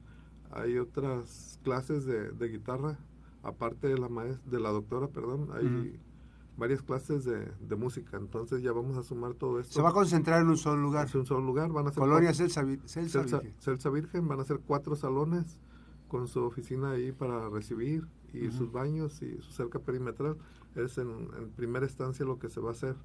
hay 0.52 0.78
otras 0.78 1.60
clases 1.64 2.06
de, 2.06 2.32
de 2.32 2.48
guitarra 2.50 2.98
aparte 3.42 3.88
de 3.88 3.98
la 3.98 4.10
maestra, 4.10 4.52
de 4.52 4.60
la 4.60 4.70
doctora, 4.70 5.08
perdón, 5.08 5.50
hay 5.54 6.00
varias 6.58 6.82
clases 6.82 7.26
de, 7.26 7.52
de, 7.60 7.76
música. 7.76 8.18
Entonces 8.18 8.62
ya 8.62 8.72
vamos 8.72 8.98
a 8.98 9.04
sumar 9.04 9.34
todo 9.34 9.60
esto. 9.60 9.74
Se 9.74 9.82
va 9.82 9.90
a 9.90 9.94
concentrar 9.94 10.42
en 10.42 10.50
un 10.50 10.58
solo 10.58 10.82
lugar. 10.82 11.08
En 11.12 11.20
un 11.22 11.26
solo 11.26 11.42
lugar. 11.42 11.72
Van 11.72 11.88
a 11.88 11.92
ser 11.92 12.00
Colonia 12.00 12.34
Celsa, 12.34 12.66
Celsa, 12.86 13.90
Virgen. 13.90 14.28
Van 14.28 14.40
a 14.40 14.44
ser 14.44 14.60
cuatro 14.60 14.96
salones 14.96 15.58
con 16.08 16.28
su 16.28 16.44
oficina 16.44 16.92
ahí 16.92 17.12
para 17.12 17.50
recibir 17.50 18.08
y 18.34 18.50
sus 18.50 18.72
baños 18.72 19.22
y 19.22 19.42
su 19.42 19.52
cerca 19.52 19.80
perimetral. 19.80 20.38
Es 20.76 20.98
en, 20.98 21.10
en, 21.38 21.50
primera 21.56 21.86
instancia 21.86 22.26
lo 22.26 22.40
que 22.40 22.50
se 22.50 22.60
va 22.60 22.70
a 22.70 22.72
hacer 22.74 22.96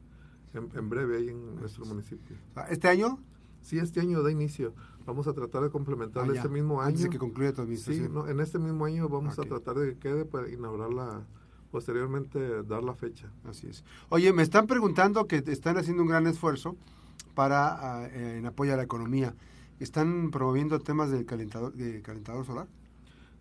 en, 0.55 0.89
breve 0.89 1.19
ahí 1.19 1.29
en 1.29 1.57
nuestro 1.57 1.85
municipio. 1.85 2.37
¿Este 2.71 2.89
año? 2.89 3.19
Sí, 3.61 3.79
este 3.79 4.01
año 4.01 4.23
da 4.23 4.31
inicio. 4.31 4.73
Vamos 5.05 5.27
a 5.27 5.33
tratar 5.33 5.63
de 5.63 5.71
complementar 5.71 6.29
ah, 6.29 6.33
este 6.35 6.49
mismo 6.49 6.81
año. 6.81 6.89
Antes 6.89 7.03
de 7.05 7.11
que 7.11 7.19
concluya 7.19 7.53
tu 7.53 7.67
Sí, 7.77 8.07
no, 8.11 8.29
en 8.29 8.41
este 8.41 8.59
mismo 8.59 8.85
año 8.85 9.09
vamos 9.09 9.39
a 9.39 9.43
tratar 9.43 9.77
de 9.77 9.95
que 9.95 9.99
quede 9.99 10.25
para 10.25 10.49
inaugurarla 10.49 11.27
posteriormente 11.71 12.63
dar 12.63 12.83
la 12.83 12.95
fecha. 12.95 13.31
Así 13.45 13.67
es. 13.69 13.85
Oye, 14.09 14.33
me 14.33 14.43
están 14.43 14.67
preguntando 14.67 15.27
que 15.27 15.37
están 15.47 15.77
haciendo 15.77 16.03
un 16.03 16.09
gran 16.09 16.27
esfuerzo 16.27 16.77
para 17.35 18.03
ah, 18.03 18.09
en 18.09 18.47
apoyo 18.47 18.75
a 18.75 18.77
la 18.77 18.83
economía. 18.83 19.35
¿Están 19.81 20.31
promoviendo 20.31 20.81
temas 20.81 21.11
del 21.11 21.25
calentador, 21.25 21.73
de 21.75 22.03
calentador 22.03 22.45
solar? 22.45 22.67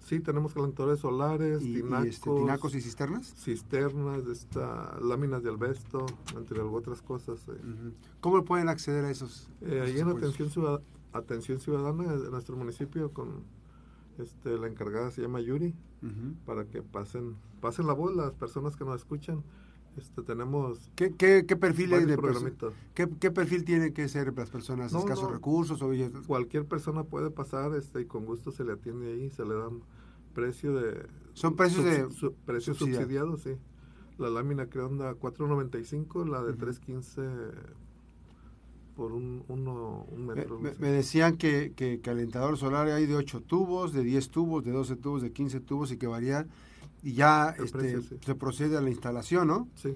Sí, 0.08 0.20
tenemos 0.20 0.54
calentadores 0.54 1.00
solares, 1.00 1.62
¿Y, 1.62 1.82
tinacos, 1.82 2.08
este, 2.08 2.30
tinacos 2.30 2.76
y 2.76 2.82
cisternas. 2.82 3.34
Cisternas, 3.36 4.26
esta, 4.28 4.98
láminas 5.02 5.44
de 5.44 5.50
albesto, 5.50 6.06
entre 6.38 6.62
otras 6.62 7.02
cosas. 7.02 7.46
Eh. 7.50 7.92
¿Cómo 8.22 8.46
pueden 8.46 8.70
acceder 8.70 9.04
a 9.04 9.12
esos? 9.12 9.50
Eh, 9.62 9.82
ahí 9.84 10.00
en 10.00 10.08
atención, 10.08 10.50
ciudad, 10.50 10.82
atención 11.12 11.60
Ciudadana 11.60 12.16
de 12.16 12.30
nuestro 12.30 12.56
municipio 12.56 13.12
con 13.12 13.44
este, 14.20 14.58
la 14.58 14.68
encargada 14.68 15.12
se 15.12 15.22
llama 15.22 15.42
Yuri, 15.42 15.74
para 16.46 16.66
que 16.66 16.82
pasen 16.82 17.36
pasen 17.60 17.88
la 17.88 17.94
voz 17.94 18.16
las 18.16 18.34
personas 18.34 18.76
que 18.76 18.86
nos 18.86 18.96
escuchan. 18.96 19.44
Este, 19.98 20.22
tenemos 20.22 20.92
¿Qué, 20.96 21.16
qué, 21.16 21.46
qué 21.48 21.56
perfil 21.56 21.90
de 21.90 22.54
¿qué, 22.94 23.10
¿Qué, 23.20 23.32
perfil 23.32 23.64
tienen 23.66 23.94
que 23.94 24.08
ser 24.08 24.32
las 24.38 24.52
personas? 24.52 24.94
¿Escasos 24.94 25.32
recursos? 25.32 25.82
O... 25.82 25.92
Cualquier 26.28 26.66
persona 26.66 27.04
puede 27.04 27.32
pasar 27.32 27.74
este, 27.74 28.02
y 28.02 28.06
con 28.06 28.26
gusto 28.26 28.52
se 28.52 28.64
le 28.64 28.74
atiende 28.74 29.12
ahí, 29.14 29.32
se 29.32 29.44
le 29.44 29.56
dan 29.56 29.82
precio 30.36 30.76
de... 30.76 31.08
¿Son 31.34 31.56
precios 31.56 31.84
de...? 31.84 32.08
precios 32.46 32.78
subsidiados, 32.78 33.42
sí. 33.42 33.58
La 34.20 34.30
lámina 34.30 34.68
creo 34.68 34.86
anda 34.86 35.16
4.95, 35.16 36.28
la 36.28 36.44
de 36.44 36.54
3.15 36.54 37.52
por 38.98 39.14
un, 39.14 39.44
uno, 39.48 40.08
un 40.12 40.26
metro. 40.26 40.60
Me, 40.60 40.72
me, 40.80 40.88
decían 40.88 41.38
que, 41.38 41.72
que 41.76 42.02
calentador 42.02 42.58
solar 42.58 42.88
hay 42.88 43.06
de 43.06 43.16
8 43.16 43.42
tubos, 43.42 43.94
de 43.94 44.04
10 44.04 44.30
tubos, 44.30 44.66
de 44.66 44.72
12 44.72 44.96
tubos, 44.96 45.22
de 45.22 45.32
15 45.32 45.60
tubos 45.60 45.92
y 45.92 45.98
que 45.98 46.08
varían. 46.08 46.48
Y 47.04 47.14
ya 47.14 47.56
este, 47.64 48.02
se 48.02 48.36
procede 48.36 48.76
a 48.76 48.82
la 48.82 48.90
instalación, 48.90 49.48
¿no? 49.48 49.68
Sí. 49.76 49.96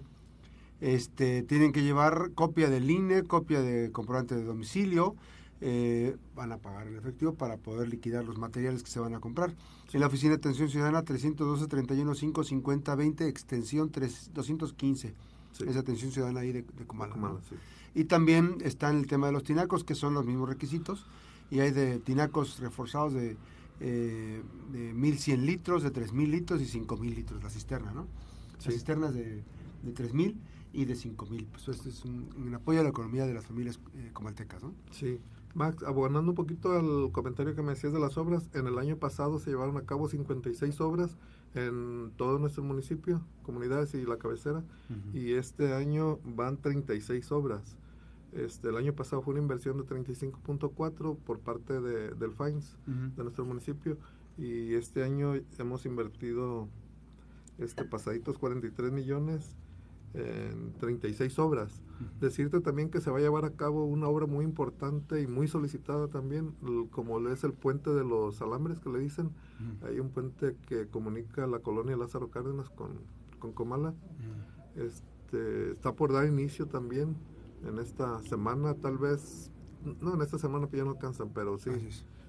Este, 0.82 1.42
tienen 1.42 1.72
que 1.72 1.82
llevar 1.82 2.32
copia 2.36 2.70
del 2.70 2.90
INE, 2.90 3.24
copia 3.24 3.62
de 3.62 3.92
comprobante 3.92 4.36
de 4.36 4.44
domicilio, 4.44 5.16
eh, 5.62 6.16
van 6.36 6.52
a 6.52 6.58
pagar 6.58 6.88
el 6.88 6.96
efectivo 6.96 7.34
para 7.34 7.58
poder 7.58 7.90
liquidar 7.90 8.24
los 8.24 8.38
materiales 8.38 8.84
que 8.84 8.90
se 8.90 9.00
van 9.00 9.16
a 9.16 9.20
comprar. 9.20 9.54
En 9.94 10.00
la 10.00 10.08
Oficina 10.08 10.32
de 10.32 10.38
Atención 10.38 10.70
Ciudadana 10.70 11.04
312 11.04 11.68
31 11.68 12.16
5 12.16 12.44
50 12.44 12.96
20 12.96 13.28
extensión 13.28 13.90
3, 13.90 14.32
215. 14.34 15.14
Esa 15.62 15.80
atención 15.80 16.12
ciudadana 16.12 16.42
ahí 16.42 16.52
de, 16.52 16.62
de 16.64 16.86
Comala. 16.88 17.16
sí. 17.50 17.56
Y 17.94 18.06
también 18.06 18.58
está 18.62 18.90
el 18.90 19.06
tema 19.08 19.28
de 19.28 19.34
los 19.34 19.44
tinacos, 19.44 19.84
que 19.84 19.96
son 19.96 20.14
los 20.14 20.26
mismos 20.26 20.48
requisitos. 20.48 21.06
Y 21.50 21.60
hay 21.60 21.72
de 21.72 22.00
tinacos 22.00 22.60
reforzados 22.60 23.14
de, 23.14 23.36
eh, 23.82 24.42
de 24.72 24.94
1.100 24.94 25.42
litros, 25.42 25.84
de 25.84 25.92
3.000 25.92 26.28
litros 26.30 26.62
y 26.62 26.80
5.000 26.80 27.16
litros, 27.16 27.44
la 27.44 27.50
cisterna, 27.50 27.92
¿no? 27.92 28.08
Las 28.64 28.74
cisternas 28.74 29.14
de, 29.14 29.44
de 29.84 29.94
3.000 29.94 30.36
y 30.72 30.86
de 30.86 30.94
5.000. 30.94 31.48
Pues 31.48 31.68
esto 31.68 31.90
es 31.90 32.06
un, 32.06 32.54
apoyo 32.56 32.80
a 32.80 32.84
la 32.84 32.90
economía 32.90 33.26
de 33.26 33.34
las 33.34 33.46
familias 33.46 33.80
eh, 33.96 34.12
comaltecas, 34.14 34.64
¿no? 34.64 34.74
Sí. 34.92 35.20
Max, 35.54 35.84
abonando 35.84 36.32
un 36.32 36.36
poquito 36.36 36.72
al 36.72 37.12
comentario 37.12 37.54
que 37.56 37.62
me 37.62 37.74
hacías 37.74 37.92
de 37.92 38.00
las 38.00 38.18
obras, 38.18 38.50
en 38.54 38.68
el 38.68 38.78
año 38.78 38.96
pasado 38.96 39.38
se 39.40 39.50
llevaron 39.50 39.76
a 39.76 39.82
cabo 39.82 40.08
56 40.08 40.80
obras 40.80 41.18
en 41.54 42.12
todo 42.18 42.40
nuestro 42.40 42.64
municipio, 42.64 43.22
comunidades 43.44 43.94
y 43.94 44.06
la 44.06 44.18
cabecera, 44.18 44.64
y 45.14 45.34
este 45.34 45.74
año 45.74 46.20
van 46.24 46.58
36 46.58 47.32
obras. 47.32 47.78
Este, 48.32 48.70
el 48.70 48.78
año 48.78 48.94
pasado 48.94 49.22
fue 49.22 49.34
una 49.34 49.42
inversión 49.42 49.78
de 49.78 49.84
35.4 49.84 51.18
por 51.18 51.40
parte 51.40 51.82
de, 51.82 52.12
del 52.12 52.32
FINES, 52.32 52.78
de 52.86 53.24
nuestro 53.24 53.46
municipio, 53.46 53.98
y 54.38 54.74
este 54.76 55.04
año 55.04 55.34
hemos 55.58 55.86
invertido 55.86 56.70
este 57.58 57.84
pasaditos 57.84 58.38
43 58.38 58.92
millones 58.92 59.56
en 60.14 60.74
36 60.80 61.40
obras. 61.40 61.82
Decirte 62.20 62.62
también 62.62 62.90
que 62.90 63.00
se 63.00 63.12
va 63.12 63.20
a 63.20 63.22
llevar 63.22 63.46
a 63.46 63.52
cabo 63.52 63.86
una 63.86 64.08
obra 64.08 64.26
muy 64.26 64.44
importante 64.44 65.22
y 65.22 65.28
muy 65.28 65.48
solicitada 65.48 66.08
también, 66.08 66.56
como 66.90 67.20
es 67.30 67.44
el 67.44 67.54
puente 67.54 67.92
de 67.92 68.04
los 68.04 68.42
alambres 68.42 68.80
que 68.80 68.90
le 68.90 69.00
dicen. 69.00 69.32
Hay 69.84 70.00
un 70.00 70.10
puente 70.10 70.56
que 70.68 70.88
comunica 70.88 71.46
la 71.48 71.60
colonia 71.60 71.96
Lázaro 71.96 72.30
Cárdenas 72.30 72.70
con, 72.70 73.00
con 73.40 73.54
Comala. 73.54 73.94
este, 74.76 75.72
está 75.72 75.94
por 75.94 76.12
dar 76.12 76.28
inicio 76.28 76.68
también 76.68 77.16
en 77.64 77.78
esta 77.78 78.22
semana, 78.24 78.74
tal 78.76 78.98
vez, 78.98 79.52
no, 80.02 80.14
en 80.14 80.22
esta 80.22 80.38
semana 80.38 80.68
ya 80.72 80.84
no 80.84 80.92
alcanzan, 80.92 81.30
pero 81.30 81.58
sí. 81.58 81.70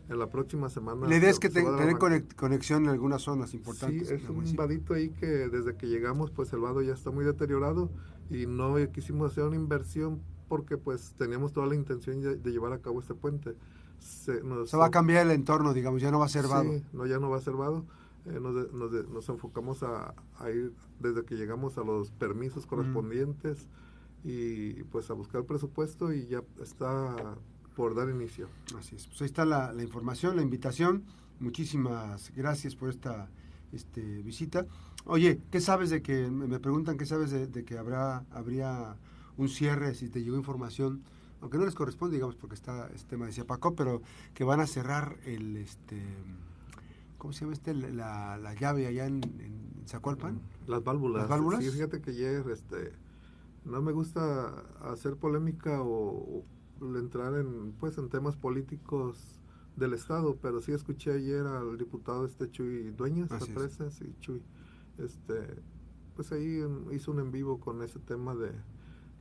En 0.08 0.18
la 0.18 0.28
próxima 0.28 0.68
semana. 0.68 1.06
La 1.06 1.16
idea 1.16 1.30
es 1.30 1.38
que 1.38 1.48
tener 1.48 1.96
conexión 2.36 2.84
en 2.84 2.90
algunas 2.90 3.22
zonas 3.22 3.54
importantes. 3.54 4.08
Sí, 4.08 4.14
es 4.14 4.28
un 4.28 4.56
vadito 4.56 4.94
ahí 4.94 5.10
que 5.10 5.26
desde 5.26 5.76
que 5.76 5.86
llegamos, 5.86 6.30
pues 6.30 6.52
el 6.52 6.60
vado 6.60 6.82
ya 6.82 6.92
está 6.92 7.10
muy 7.10 7.24
deteriorado 7.24 7.88
y 8.28 8.46
no 8.46 8.74
quisimos 8.92 9.32
hacer 9.32 9.44
una 9.44 9.56
inversión 9.56 10.20
porque 10.48 10.76
pues 10.76 11.14
teníamos 11.16 11.52
toda 11.52 11.66
la 11.66 11.74
intención 11.74 12.20
de, 12.20 12.50
llevar 12.50 12.72
a 12.72 12.78
cabo 12.78 13.00
este 13.00 13.14
puente. 13.14 13.54
Se, 14.00 14.42
va 14.42 14.86
a 14.86 14.90
cambiar 14.90 15.24
el 15.24 15.32
entorno, 15.32 15.72
digamos, 15.72 16.02
ya 16.02 16.10
no 16.10 16.18
va 16.18 16.26
a 16.26 16.28
ser 16.28 16.48
vado. 16.48 16.72
Sí, 16.72 16.84
no, 16.92 17.06
ya 17.06 17.18
no 17.18 17.30
va 17.30 17.36
a 17.36 17.40
ser 17.40 17.54
vado. 17.54 17.84
Eh, 18.26 18.38
nos, 18.40 18.72
nos, 19.08 19.28
enfocamos 19.28 19.82
a, 19.82 20.14
ir 20.50 20.72
desde 21.00 21.24
que 21.24 21.36
llegamos 21.36 21.78
a 21.78 21.84
los 21.84 22.10
permisos 22.10 22.66
correspondientes 22.66 23.68
y 24.24 24.82
pues 24.84 25.10
a 25.10 25.14
buscar 25.14 25.44
presupuesto 25.44 26.12
y 26.12 26.26
ya 26.26 26.42
está 26.62 27.36
por 27.74 27.94
dar 27.94 28.08
inicio. 28.08 28.48
Así 28.78 28.96
es. 28.96 29.06
Pues 29.06 29.22
ahí 29.22 29.26
está 29.26 29.44
la, 29.44 29.74
información, 29.82 30.36
la 30.36 30.42
invitación. 30.42 31.04
Muchísimas 31.40 32.32
gracias 32.34 32.76
por 32.76 32.90
esta 32.90 33.28
este, 33.72 34.22
visita. 34.22 34.66
Oye, 35.04 35.40
¿qué 35.50 35.60
sabes 35.60 35.90
de 35.90 36.02
que, 36.02 36.30
me 36.30 36.60
preguntan 36.60 36.96
qué 36.96 37.06
sabes 37.06 37.30
de, 37.30 37.64
que 37.64 37.78
habrá, 37.78 38.24
habría 38.30 38.96
un 39.36 39.48
cierre, 39.48 39.94
si 39.94 40.08
te 40.08 40.22
llegó 40.22 40.36
información, 40.36 41.02
aunque 41.40 41.58
no 41.58 41.64
les 41.64 41.74
corresponde, 41.74 42.14
digamos, 42.14 42.36
porque 42.36 42.54
está 42.54 42.88
este 42.94 43.10
tema 43.10 43.26
de 43.26 43.44
Paco, 43.44 43.74
pero 43.74 44.02
que 44.34 44.44
van 44.44 44.60
a 44.60 44.66
cerrar 44.66 45.16
el, 45.24 45.56
este, 45.56 46.00
¿cómo 47.18 47.32
se 47.32 47.40
llama 47.40 47.54
este? 47.54 47.74
La, 47.74 48.36
la 48.36 48.54
llave 48.54 48.86
allá 48.86 49.06
en, 49.06 49.24
en 49.24 49.88
Zacualpan. 49.88 50.40
Las 50.68 50.84
válvulas. 50.84 51.22
Las 51.22 51.30
válvulas. 51.30 51.64
Sí, 51.64 51.70
fíjate 51.70 52.00
que 52.00 52.10
ayer, 52.10 52.44
este, 52.52 52.92
no 53.64 53.82
me 53.82 53.92
gusta 53.92 54.60
hacer 54.80 55.16
polémica 55.16 55.82
o, 55.82 56.44
entrar 56.80 57.34
en 57.34 57.72
pues 57.78 57.96
en 57.98 58.08
temas 58.08 58.36
políticos 58.36 59.40
del 59.76 59.92
estado 59.92 60.36
pero 60.42 60.60
sí 60.60 60.72
escuché 60.72 61.12
ayer 61.12 61.46
al 61.46 61.78
diputado 61.78 62.26
este 62.26 62.50
Chuy 62.50 62.90
Dueñas 62.90 63.30
sí 63.90 64.14
Chuy 64.18 64.42
este 64.98 65.62
pues 66.16 66.32
ahí 66.32 66.60
hizo 66.90 67.12
un 67.12 67.20
en 67.20 67.30
vivo 67.30 67.60
con 67.60 67.82
ese 67.82 68.00
tema 68.00 68.34
de 68.34 68.50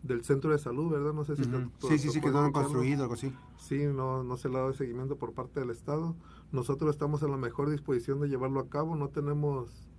del 0.04 0.24
centro 0.24 0.52
de 0.52 0.58
salud, 0.58 0.92
¿verdad? 0.92 1.14
No 1.14 1.24
sé 1.24 1.36
si... 1.36 1.44
sí, 1.44 1.98
sí, 2.00 2.10
sí, 2.10 2.22
que 2.22 2.32
no 2.32 2.40
han 2.40 2.52
construido, 2.52 3.04
algo 3.04 3.14
así. 3.14 3.34
Sí, 3.58 3.86
no, 3.86 4.24
no 4.24 4.38
se 4.38 4.50
le 4.50 4.56
ha 4.56 4.62
dado 4.62 4.74
seguimiento 4.74 5.18
por 5.18 5.34
parte 5.34 5.60
del 5.60 5.70
Estado. 5.70 6.16
Nosotros 6.52 6.90
estamos 6.90 7.22
en 7.22 7.32
la 7.32 7.38
mejor 7.38 7.70
disposición 7.70 8.20
de 8.20 8.28
llevarlo 8.28 8.60
a 8.60 8.68
cabo, 8.68 8.96
no 8.96 9.10
tenemos 9.10 9.91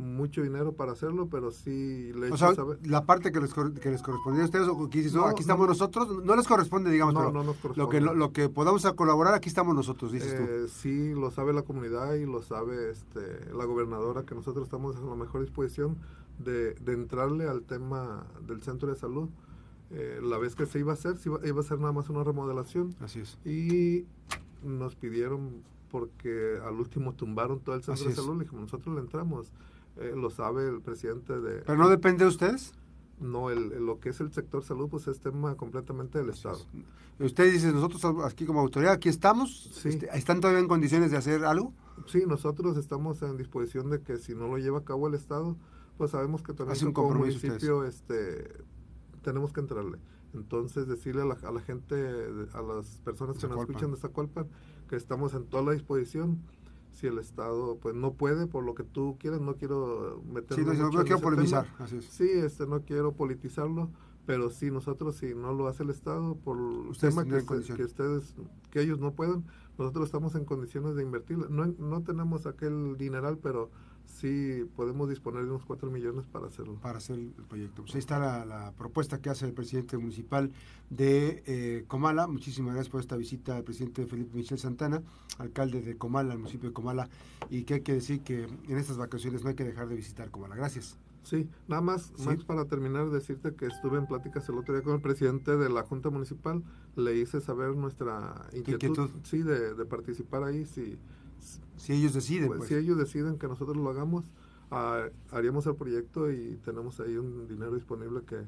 mucho 0.00 0.42
dinero 0.42 0.72
para 0.72 0.92
hacerlo, 0.92 1.28
pero 1.30 1.50
sí 1.50 2.12
le 2.14 2.30
o 2.30 2.36
sea, 2.36 2.52
la 2.84 3.04
parte 3.04 3.30
que 3.30 3.40
les, 3.40 3.52
que 3.54 3.90
les 3.90 4.02
correspondía 4.02 4.42
a 4.42 4.46
ustedes, 4.46 4.68
o 4.68 4.84
aquí, 5.26 5.40
estamos 5.42 5.68
nosotros, 5.68 6.24
no 6.24 6.34
les 6.36 6.46
corresponde, 6.46 6.90
digamos, 6.90 7.14
no, 7.14 7.30
no 7.30 7.44
nos 7.44 7.56
corresponde. 7.56 8.00
Lo, 8.00 8.12
que, 8.12 8.18
lo, 8.18 8.32
que 8.32 8.48
podamos 8.48 8.84
a 8.86 8.94
colaborar, 8.94 9.34
aquí 9.34 9.48
estamos 9.48 9.74
nosotros, 9.74 10.12
dices 10.12 10.36
tú. 10.36 10.42
Eh, 10.42 10.66
sí, 10.68 11.14
lo 11.14 11.30
sabe 11.30 11.52
la 11.52 11.62
comunidad 11.62 12.14
y 12.14 12.26
lo 12.26 12.42
sabe 12.42 12.90
este, 12.90 13.52
la 13.54 13.64
gobernadora, 13.64 14.24
que 14.24 14.34
nosotros 14.34 14.64
estamos 14.64 14.96
en 14.96 15.08
la 15.08 15.16
mejor 15.16 15.42
disposición 15.42 15.98
de, 16.38 16.74
de 16.74 16.92
entrarle 16.92 17.48
al 17.48 17.62
tema 17.62 18.26
del 18.46 18.62
centro 18.62 18.88
de 18.88 18.96
salud. 18.96 19.28
Eh, 19.90 20.20
la 20.22 20.38
vez 20.38 20.54
que 20.54 20.66
se 20.66 20.78
iba 20.78 20.92
a 20.92 20.94
hacer, 20.94 21.18
se 21.18 21.28
iba, 21.28 21.40
iba, 21.46 21.60
a 21.60 21.64
ser 21.64 21.78
nada 21.78 21.92
más 21.92 22.08
una 22.08 22.22
remodelación. 22.22 22.94
Así 23.00 23.20
es. 23.20 23.38
Y 23.44 24.06
nos 24.62 24.94
pidieron, 24.94 25.62
porque 25.90 26.58
al 26.64 26.74
último 26.74 27.14
tumbaron 27.14 27.60
todo 27.60 27.74
el 27.74 27.82
centro 27.82 28.04
de 28.08 28.14
salud, 28.14 28.34
le 28.34 28.44
dijimos, 28.44 28.62
nosotros 28.62 28.94
le 28.94 29.00
entramos 29.00 29.50
eh, 29.96 30.12
lo 30.16 30.30
sabe 30.30 30.68
el 30.68 30.80
presidente 30.80 31.40
de... 31.40 31.62
¿Pero 31.62 31.78
no 31.78 31.88
depende 31.88 32.24
de 32.24 32.28
ustedes? 32.28 32.72
No, 33.20 33.50
el, 33.50 33.84
lo 33.84 34.00
que 34.00 34.10
es 34.10 34.20
el 34.20 34.32
sector 34.32 34.64
salud, 34.64 34.88
pues 34.88 35.06
es 35.06 35.20
tema 35.20 35.54
completamente 35.54 36.18
del 36.18 36.30
Estado. 36.30 36.58
Usted 37.18 37.52
dice, 37.52 37.70
nosotros 37.70 38.24
aquí 38.24 38.46
como 38.46 38.60
autoridad, 38.60 38.94
aquí 38.94 39.10
estamos, 39.10 39.84
este, 39.84 40.08
¿están 40.16 40.40
todavía 40.40 40.60
en 40.60 40.68
condiciones 40.68 41.10
de 41.10 41.18
hacer 41.18 41.44
algo? 41.44 41.74
Sí, 42.06 42.24
nosotros 42.26 42.78
estamos 42.78 43.20
en 43.20 43.36
disposición 43.36 43.90
de 43.90 44.00
que 44.00 44.16
si 44.16 44.34
no 44.34 44.48
lo 44.48 44.56
lleva 44.56 44.78
a 44.78 44.84
cabo 44.84 45.06
el 45.06 45.14
Estado, 45.14 45.54
pues 45.98 46.12
sabemos 46.12 46.42
que 46.42 46.54
tenemos 46.54 46.82
un 46.82 46.92
como 46.94 47.14
municipio 47.14 47.84
este, 47.84 48.48
tenemos 49.22 49.52
que 49.52 49.60
entrarle. 49.60 49.98
Entonces, 50.32 50.86
decirle 50.86 51.22
a 51.22 51.24
la, 51.26 51.34
a 51.34 51.52
la 51.52 51.60
gente, 51.60 51.94
a 52.54 52.62
las 52.62 52.86
personas 53.04 53.36
que 53.36 53.48
nos 53.48 53.60
escuchan 53.60 53.90
de 53.90 53.98
Zacualpan, 53.98 54.46
que 54.88 54.96
estamos 54.96 55.34
en 55.34 55.44
toda 55.44 55.62
la 55.62 55.72
disposición. 55.72 56.40
Si 56.92 57.06
el 57.06 57.18
Estado 57.18 57.78
pues 57.80 57.94
no 57.94 58.14
puede, 58.14 58.46
por 58.46 58.64
lo 58.64 58.74
que 58.74 58.84
tú 58.84 59.16
quieras, 59.18 59.40
no 59.40 59.56
quiero 59.56 60.22
meterme 60.26 60.74
sí, 60.74 60.80
no, 60.80 60.90
no 60.90 61.04
quiero 61.04 61.20
politizar. 61.20 61.66
Sí, 62.08 62.28
este, 62.28 62.66
no 62.66 62.82
quiero 62.82 63.12
politizarlo, 63.12 63.90
pero 64.26 64.50
sí, 64.50 64.70
nosotros, 64.70 65.16
si 65.16 65.34
no 65.34 65.52
lo 65.52 65.68
hace 65.68 65.82
el 65.82 65.90
Estado, 65.90 66.36
por 66.36 66.58
el 66.58 66.96
tema 66.98 67.24
que, 67.24 67.44
que, 67.76 67.84
ustedes, 67.84 68.34
que 68.70 68.82
ellos 68.82 68.98
no 68.98 69.12
puedan, 69.12 69.44
nosotros 69.78 70.06
estamos 70.06 70.34
en 70.34 70.44
condiciones 70.44 70.94
de 70.94 71.02
invertir. 71.02 71.38
No, 71.50 71.66
no 71.66 72.02
tenemos 72.02 72.46
aquel 72.46 72.96
dineral, 72.98 73.38
pero 73.38 73.70
sí 74.10 74.64
podemos 74.76 75.08
disponer 75.08 75.44
de 75.44 75.50
unos 75.50 75.64
4 75.64 75.90
millones 75.90 76.26
para 76.26 76.46
hacerlo. 76.46 76.74
Para 76.80 76.98
hacer 76.98 77.18
el 77.18 77.30
proyecto. 77.48 77.82
Pues 77.82 77.94
ahí 77.94 78.00
está 78.00 78.44
la, 78.44 78.72
propuesta 78.76 79.20
que 79.20 79.30
hace 79.30 79.46
el 79.46 79.52
presidente 79.52 79.96
municipal 79.98 80.50
de 80.90 81.42
eh, 81.46 81.84
Comala. 81.88 82.26
Muchísimas 82.26 82.74
gracias 82.74 82.90
por 82.90 83.00
esta 83.00 83.16
visita 83.16 83.56
al 83.56 83.64
presidente 83.64 84.06
Felipe 84.06 84.36
Michel 84.36 84.58
Santana, 84.58 85.02
alcalde 85.38 85.80
de 85.82 85.96
Comala, 85.96 86.32
el 86.32 86.38
municipio 86.38 86.68
de 86.68 86.74
Comala, 86.74 87.08
y 87.48 87.64
que 87.64 87.74
hay 87.74 87.80
que 87.80 87.94
decir 87.94 88.20
que 88.20 88.44
en 88.44 88.76
estas 88.76 88.96
vacaciones 88.96 89.42
no 89.42 89.50
hay 89.50 89.54
que 89.54 89.64
dejar 89.64 89.88
de 89.88 89.96
visitar 89.96 90.30
Comala. 90.30 90.56
Gracias. 90.56 90.98
Sí, 91.22 91.48
nada 91.68 91.82
más, 91.82 92.12
más 92.24 92.42
para 92.44 92.64
terminar, 92.64 93.10
decirte 93.10 93.54
que 93.54 93.66
estuve 93.66 93.98
en 93.98 94.06
pláticas 94.06 94.48
el 94.48 94.56
otro 94.56 94.74
día 94.74 94.82
con 94.82 94.94
el 94.94 95.02
presidente 95.02 95.56
de 95.56 95.68
la 95.68 95.82
Junta 95.82 96.08
Municipal, 96.08 96.62
le 96.96 97.14
hice 97.14 97.40
saber 97.40 97.76
nuestra 97.76 98.48
inquietud, 98.54 99.10
sí, 99.22 99.42
de, 99.42 99.74
de 99.74 99.84
participar 99.84 100.44
ahí, 100.44 100.64
si 100.64 100.98
si 101.76 101.92
ellos 101.92 102.12
deciden. 102.12 102.48
Pues, 102.48 102.58
pues. 102.58 102.68
Si 102.68 102.74
ellos 102.74 102.98
deciden 102.98 103.38
que 103.38 103.48
nosotros 103.48 103.76
lo 103.76 103.88
hagamos, 103.88 104.30
ah, 104.70 105.06
haríamos 105.30 105.66
el 105.66 105.74
proyecto 105.74 106.30
y 106.30 106.58
tenemos 106.64 107.00
ahí 107.00 107.16
un 107.16 107.48
dinero 107.48 107.74
disponible 107.74 108.22
que, 108.22 108.42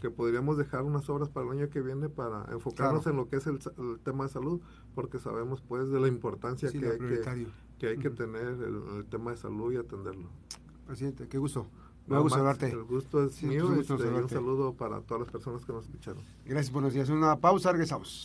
que, 0.00 0.10
podríamos 0.10 0.56
dejar 0.56 0.82
unas 0.82 1.08
obras 1.10 1.28
para 1.28 1.46
el 1.46 1.58
año 1.58 1.68
que 1.68 1.80
viene 1.80 2.08
para 2.08 2.46
enfocarnos 2.52 3.06
en 3.06 3.16
lo 3.16 3.28
que 3.28 3.36
es 3.36 3.46
el, 3.46 3.58
tema 4.04 4.24
de 4.24 4.30
salud, 4.30 4.60
porque 4.94 5.18
sabemos 5.18 5.62
pues 5.62 5.90
de 5.90 6.00
la 6.00 6.08
importancia 6.08 6.70
que, 6.70 6.78
hay 6.78 6.98
que, 6.98 7.46
que, 7.78 7.86
hay 7.88 7.98
que 7.98 8.10
tener 8.10 8.46
el, 8.46 9.04
tema 9.06 9.32
de 9.32 9.36
salud 9.36 9.72
y 9.72 9.76
atenderlo. 9.76 10.28
Presidente, 10.86 11.28
qué 11.28 11.38
gusto. 11.38 11.66
Me 12.06 12.18
gusta 12.20 12.38
saludarte. 12.38 12.70
El 12.70 12.84
gusto 12.84 13.24
es 13.24 13.42
mío. 13.42 13.74
Este, 13.74 13.94
un 13.94 14.28
saludo 14.28 14.74
para 14.74 15.00
todas 15.00 15.22
las 15.22 15.32
personas 15.32 15.64
que 15.64 15.72
nos 15.72 15.86
escucharon. 15.86 16.22
Gracias, 16.44 16.72
buenos 16.72 16.94
días. 16.94 17.08
Una 17.08 17.36
pausa, 17.36 17.72
regresamos. 17.72 18.24